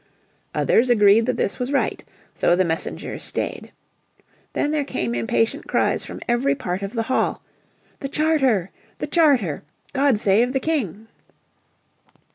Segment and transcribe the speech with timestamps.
[0.55, 2.03] Others agreed that this was right.
[2.33, 3.71] So the messengers stayed.
[4.53, 7.43] Then there came impatient cries from every part of the hall,
[7.99, 8.71] "The Charter!
[8.97, 9.61] The Charter!
[9.93, 11.07] God save the King!"